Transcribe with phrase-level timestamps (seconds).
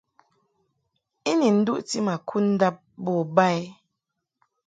[1.29, 3.61] I ni nduʼti ma kud ndab bo ba i.